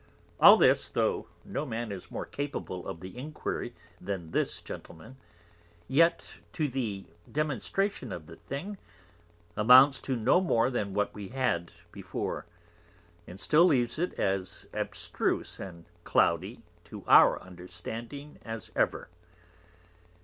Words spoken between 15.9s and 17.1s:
Cloudy to